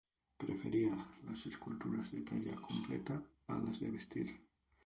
Prefería 0.39 0.95
las 1.27 1.45
esculturas 1.45 2.11
de 2.11 2.21
talla 2.21 2.55
completa 2.55 3.21
a 3.45 3.59
las 3.59 3.81
de 3.81 3.91
vestir. 3.91 4.35